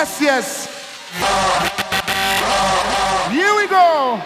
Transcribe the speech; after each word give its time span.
yes, 0.00 0.20
yes. 0.20 0.66
Here 3.30 3.54
we 3.56 3.66
go. 3.68 4.20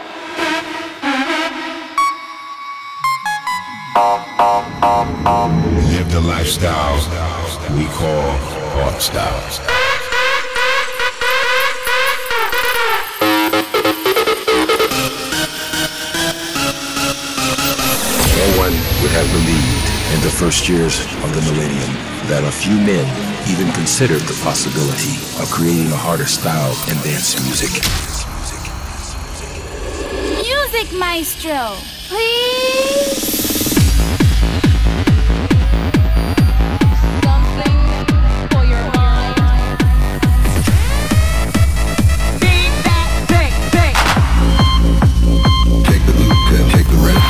Live 5.90 6.12
the 6.12 6.20
lifestyle 6.20 6.94
we 7.76 7.86
call 7.86 8.38
hardstyle. 8.76 9.42
would 19.02 19.10
have 19.10 19.30
believed 19.32 19.86
in 20.14 20.20
the 20.22 20.30
first 20.30 20.68
years 20.68 21.00
of 21.24 21.34
the 21.34 21.42
millennium 21.52 21.92
that 22.28 22.42
a 22.44 22.50
few 22.50 22.72
men 22.72 23.33
even 23.48 23.70
considered 23.72 24.22
the 24.22 24.40
possibility 24.42 25.16
of 25.42 25.50
creating 25.50 25.92
a 25.92 25.96
harder 25.96 26.26
style 26.26 26.72
in 26.88 26.96
dance 27.02 27.36
music. 27.44 27.70
Music 30.42 30.92
Maestro, 30.98 31.76
please. 32.08 33.34
Something 37.22 37.78
for 38.48 38.64
your 38.64 38.86
eye. 38.96 39.76
Big 42.40 42.70
back 42.84 43.10
big 43.28 43.52
big 43.76 43.94
Take 45.84 46.04
the 46.06 46.14
Luca, 46.16 46.56
uh, 46.56 46.70
take 46.72 46.88
the 46.88 47.00
red. 47.04 47.20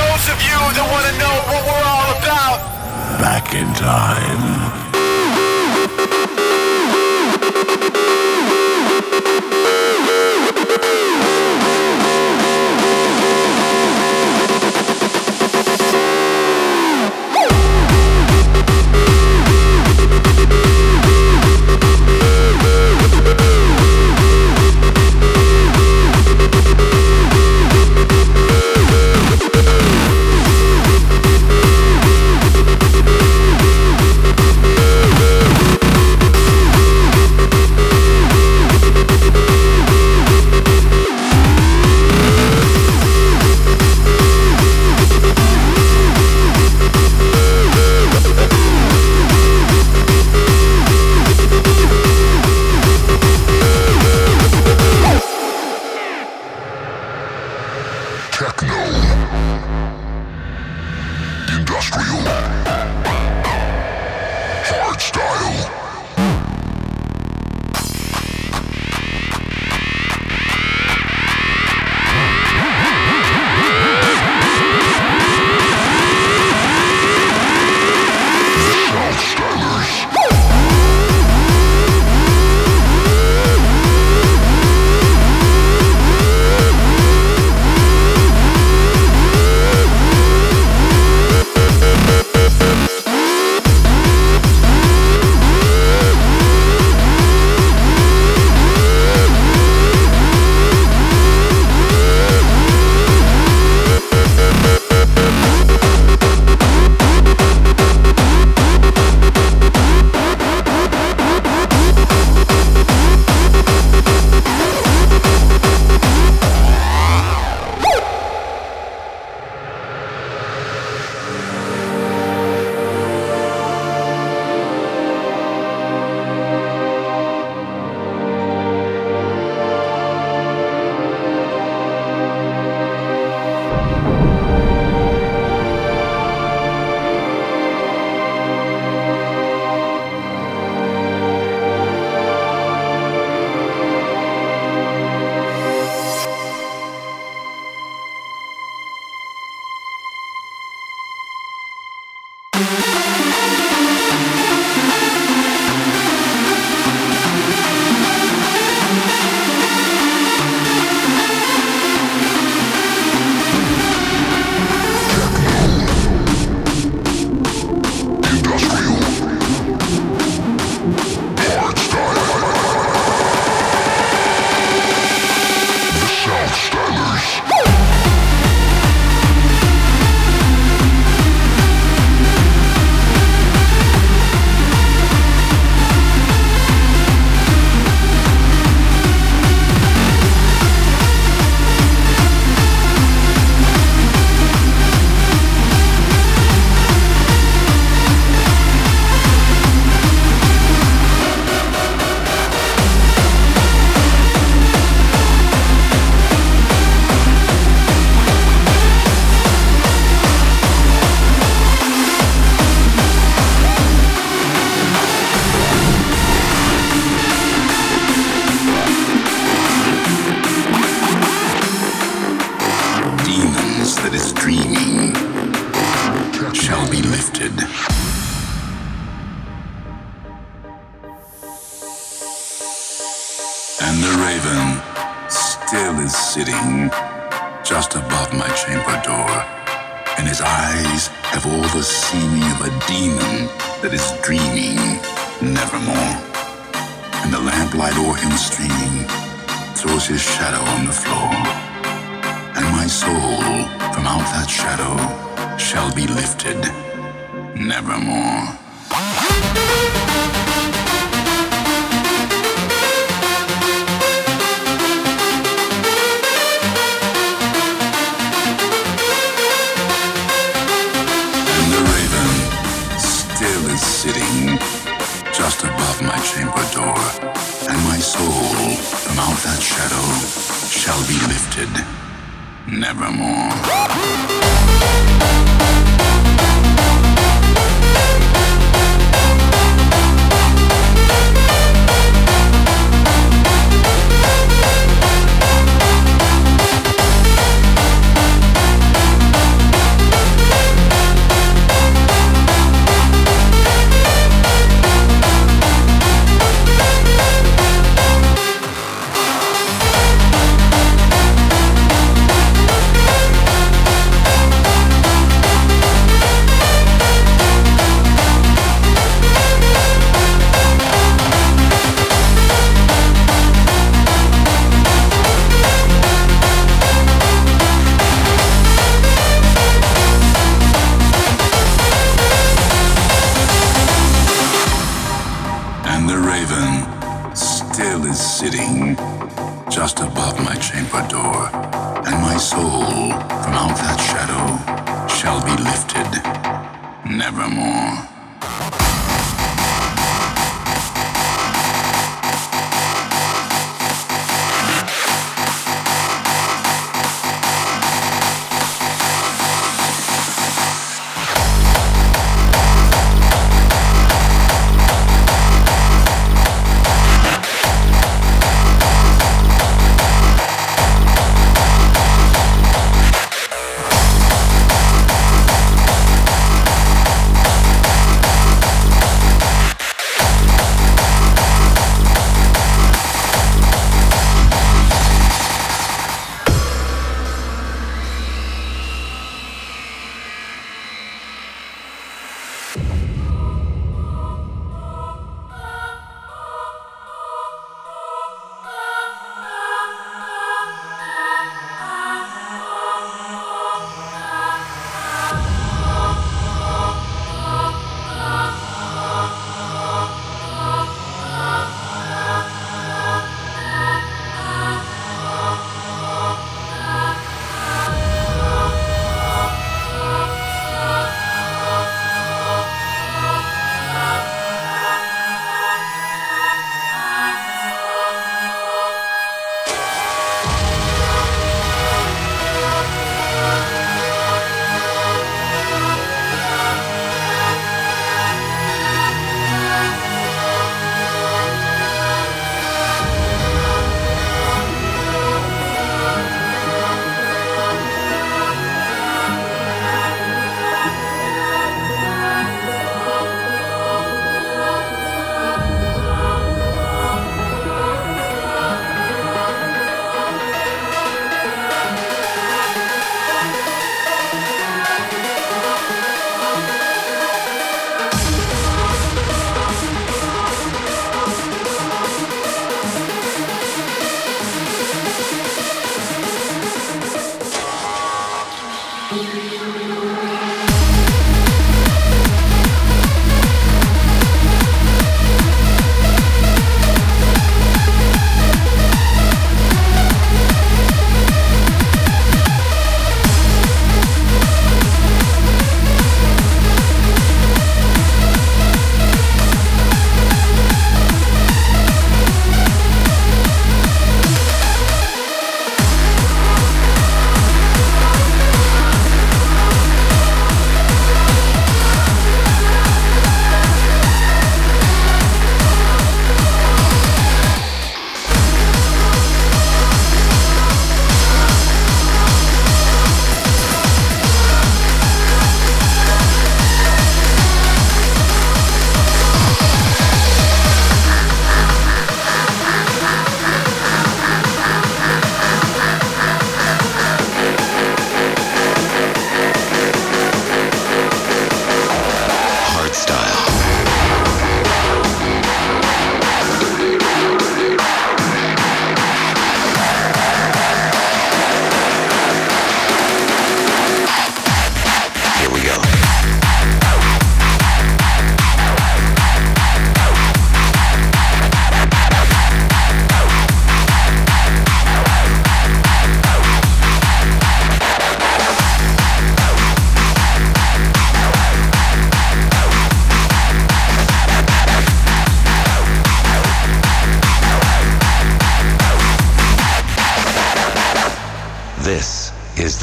Those 0.00 0.24
of 0.32 0.38
you 0.40 0.58
that 0.76 0.86
want 0.90 1.04
to 1.06 1.14
know 1.20 1.34
what 1.50 1.62
we're 1.68 1.84
all 1.84 2.10
about, 2.18 2.58
back 3.20 3.54
in 3.54 3.68
time. 3.74 4.85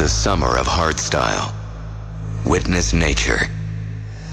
The 0.04 0.10
summer 0.10 0.58
of 0.58 0.68
hardstyle. 0.68 1.54
Witness 2.46 2.92
nature 2.92 3.48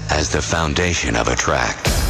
as 0.09 0.29
the 0.29 0.41
foundation 0.41 1.15
of 1.15 1.29
a 1.29 1.35
track. 1.37 2.00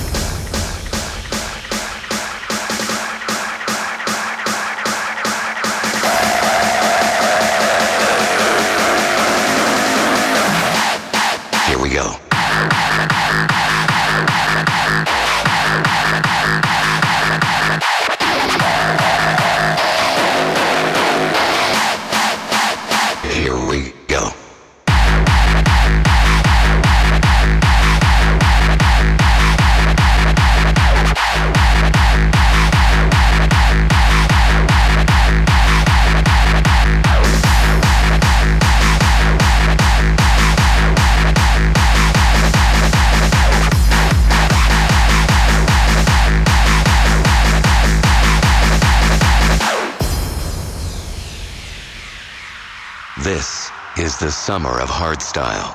Summer 54.52 54.82
of 54.82 54.90
hardstyle. 54.90 55.74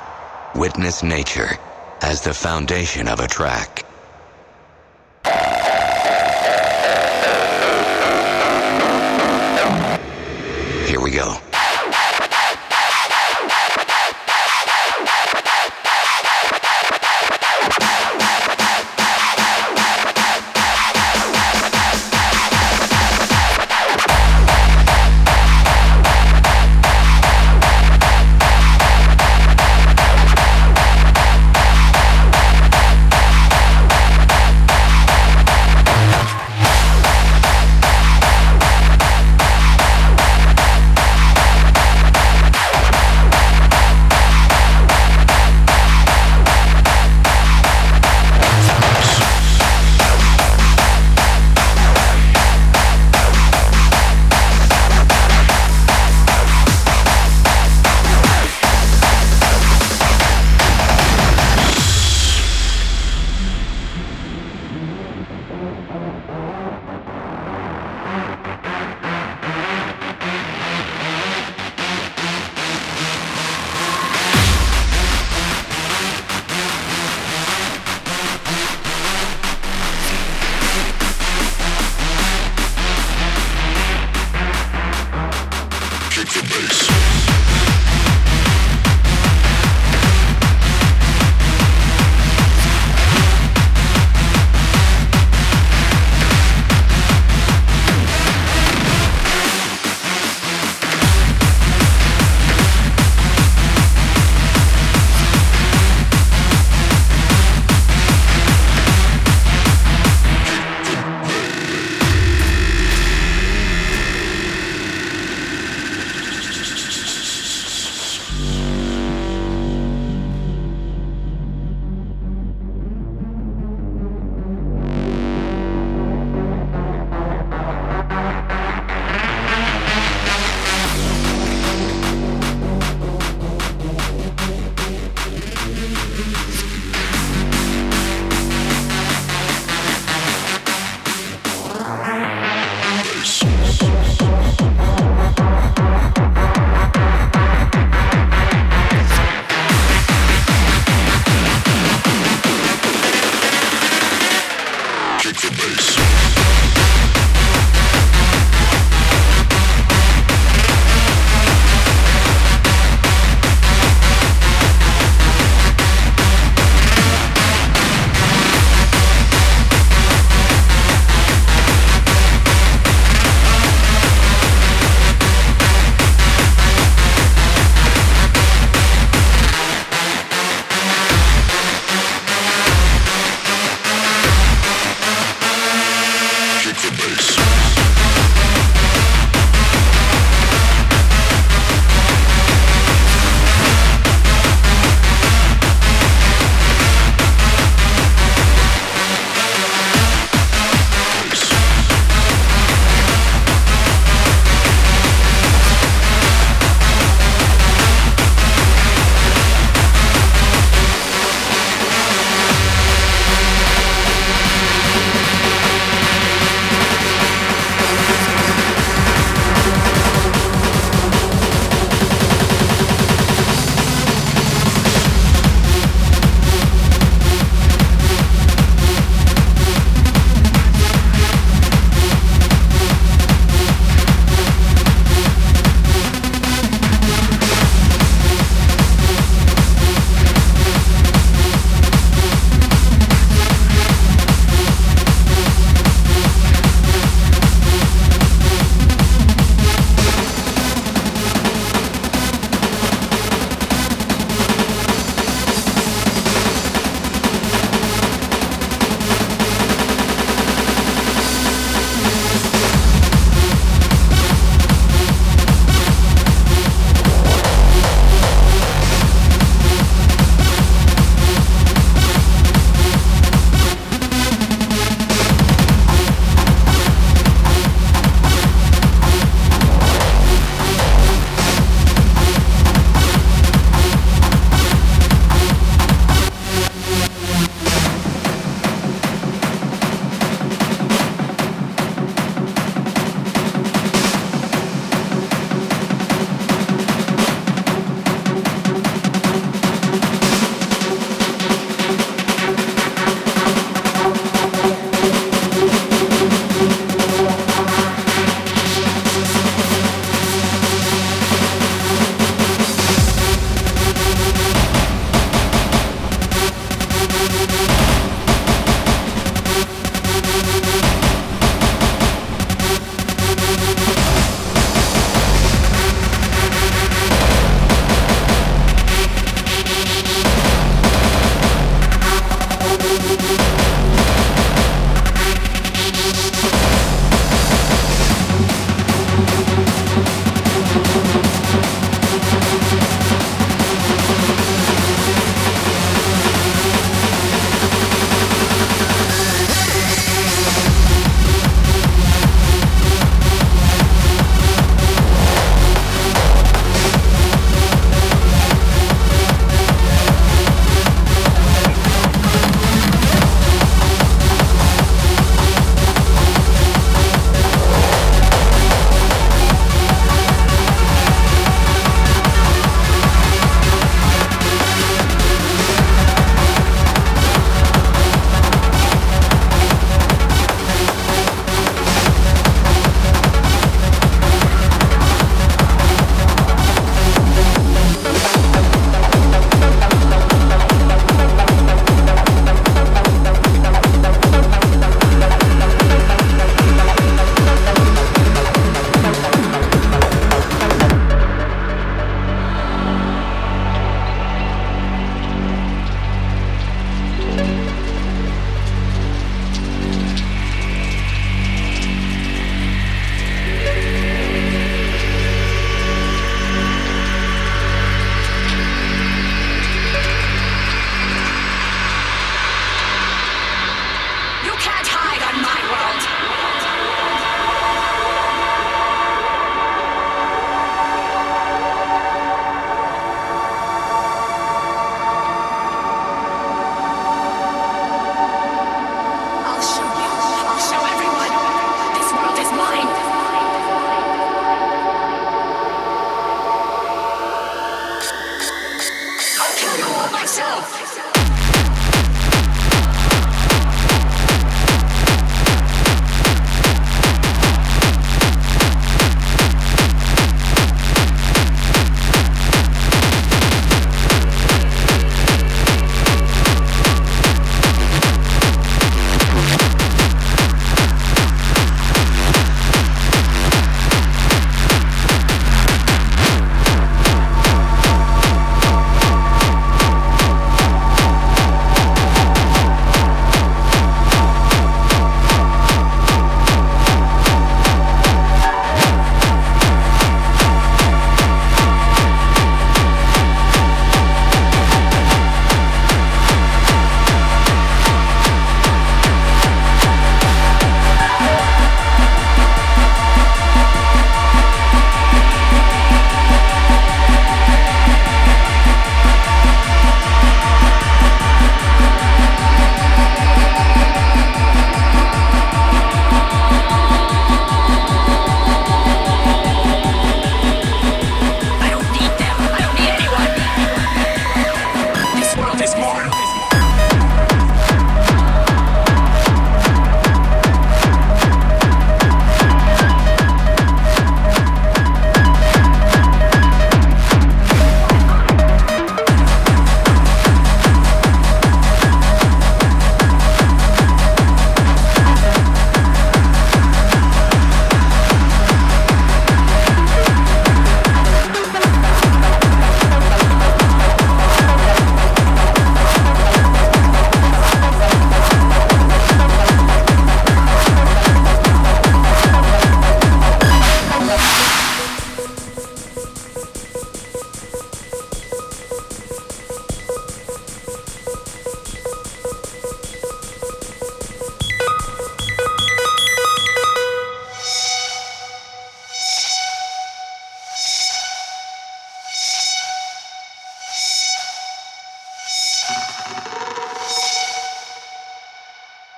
Witness 0.55 1.01
nature 1.01 1.57
as 2.03 2.21
the 2.21 2.31
foundation 2.31 3.07
of 3.07 3.19
a 3.19 3.27
track. 3.27 3.86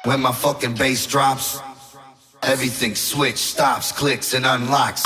When 0.10 0.22
my 0.22 0.32
fucking 0.32 0.74
bass 0.74 1.06
drops, 1.06 1.60
everything 2.42 2.96
switch, 2.96 3.38
stops, 3.38 3.92
clicks, 3.92 4.34
and 4.34 4.44
unlocks. 4.44 5.04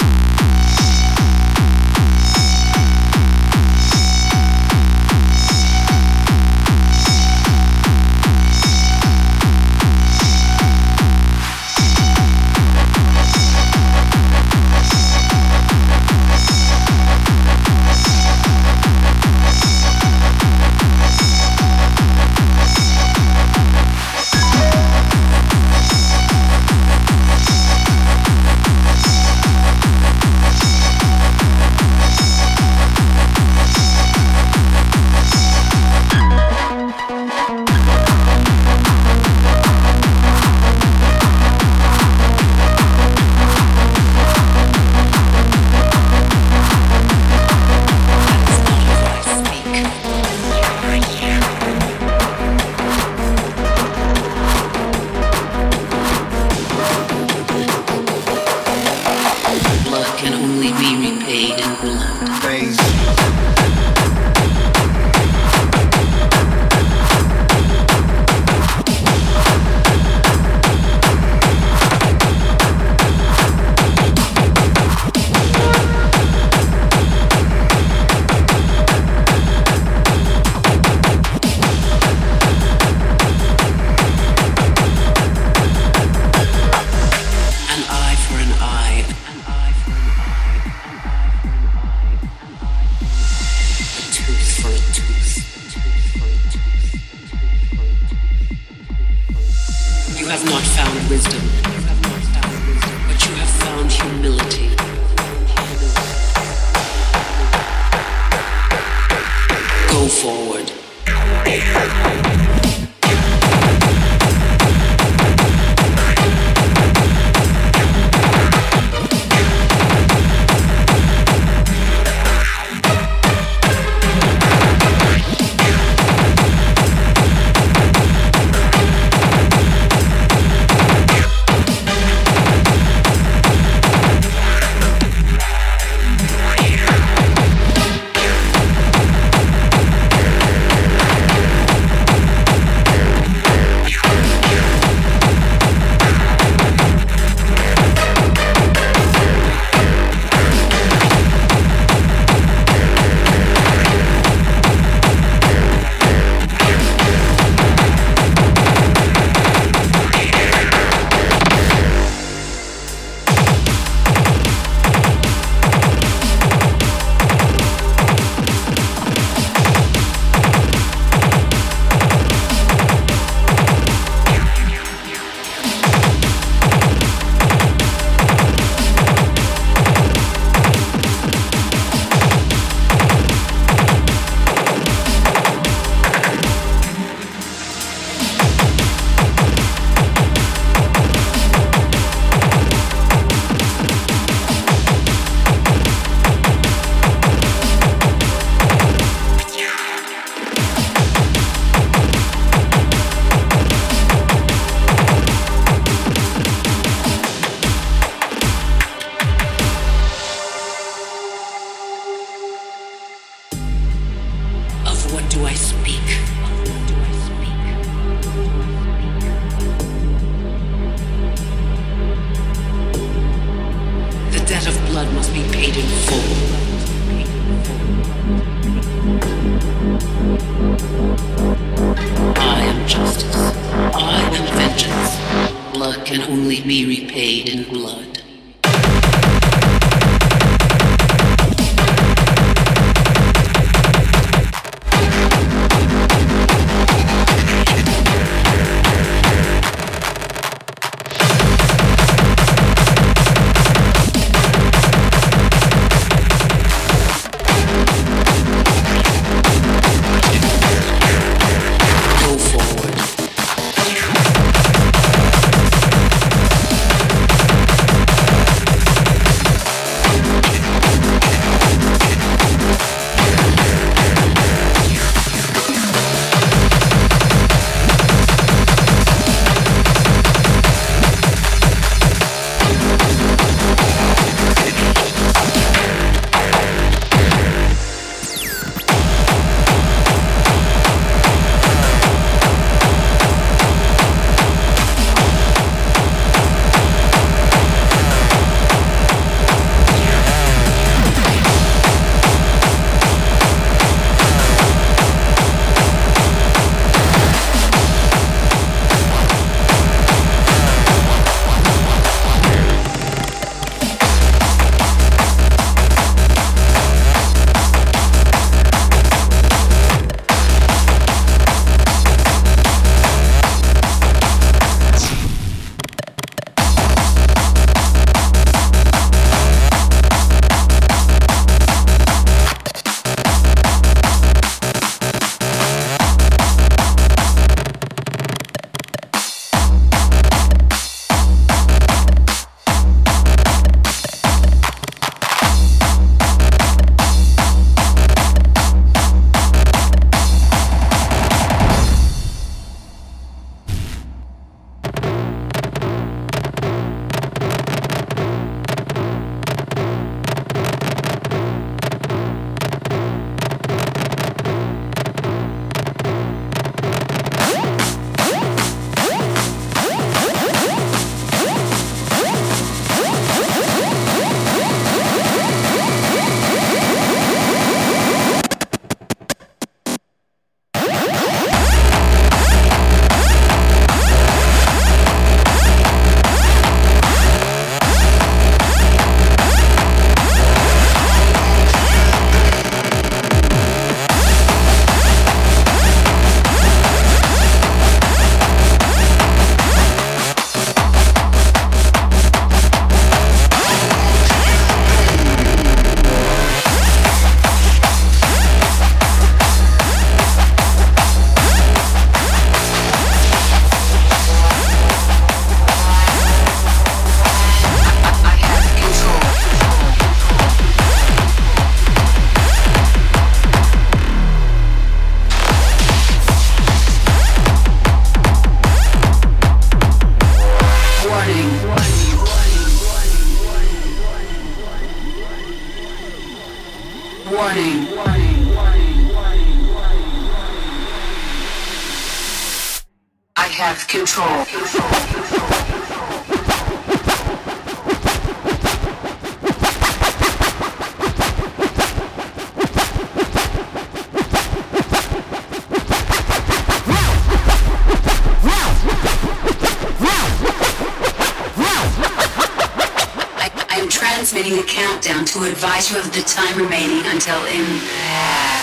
countdown 464.73 465.23
to 465.23 465.43
advise 465.43 465.91
you 465.91 465.99
of 465.99 466.11
the 466.13 466.21
time 466.21 466.57
remaining 466.57 467.05
until 467.05 467.45
in. 467.45 468.62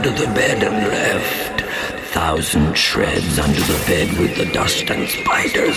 under 0.00 0.18
the 0.18 0.32
bed 0.32 0.62
and 0.62 0.88
left. 0.88 1.60
Thousand 2.14 2.74
shreds 2.74 3.38
under 3.38 3.60
the 3.60 3.84
bed 3.86 4.18
with 4.18 4.34
the 4.34 4.50
dust 4.50 4.90
and 4.90 5.06
spiders. 5.06 5.76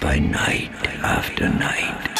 By 0.00 0.18
night 0.18 0.72
after 1.04 1.48
night. 1.48 2.15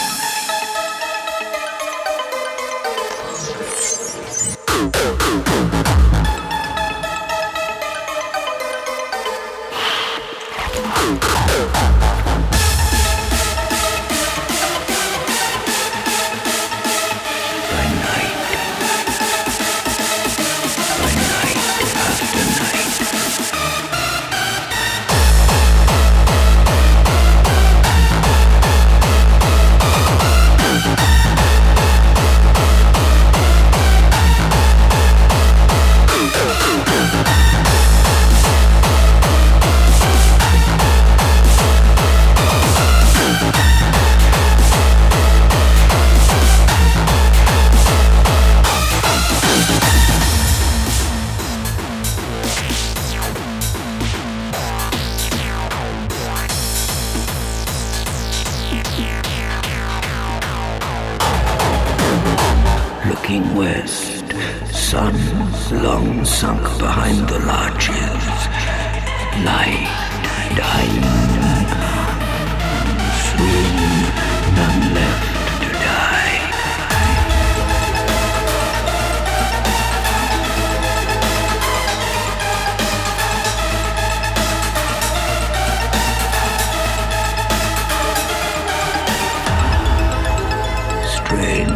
strange. 91.26 91.70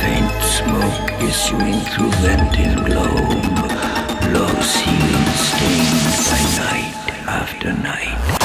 Faint 0.00 0.32
smoke 0.56 1.10
issuing 1.22 1.80
through 1.90 2.12
venting 2.22 2.76
gloom. 2.84 3.54
Low 4.32 4.54
ceiling 4.60 5.26
stained 5.48 6.04
by 6.28 6.40
night 6.58 6.94
after 7.26 7.72
night. 7.72 8.43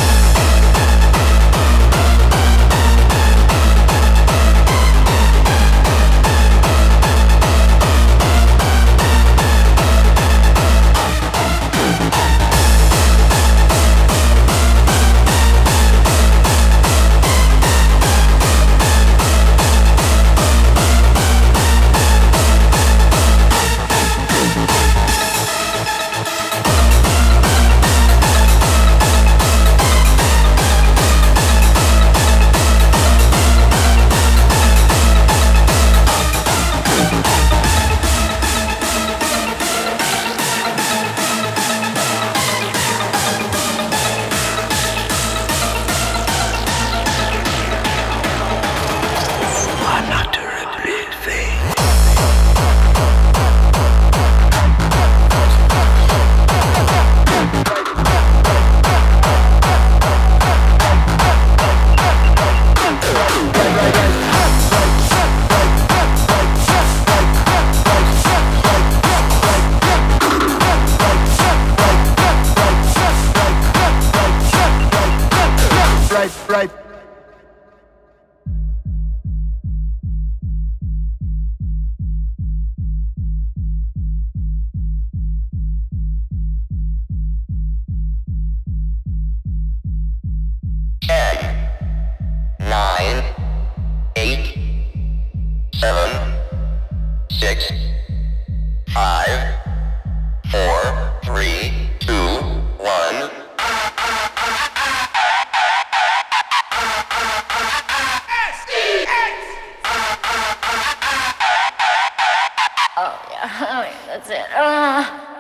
Oh, 113.02 113.18
yeah. 113.32 113.93
That's 114.08 114.30
it. 114.30 114.45
Uh. 114.54 115.38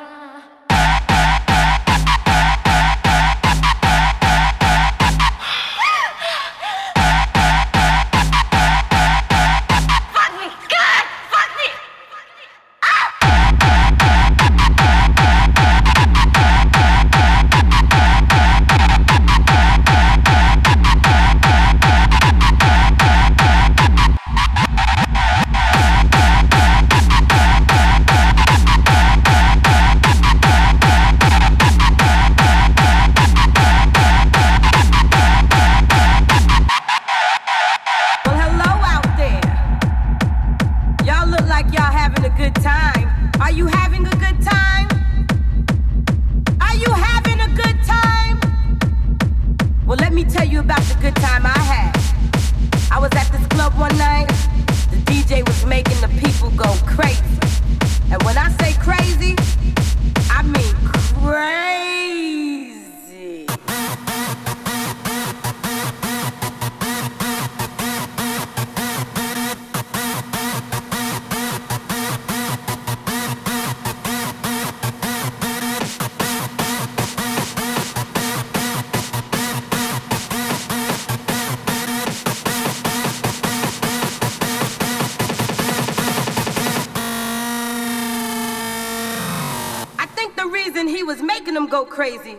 crazy. 92.17 92.38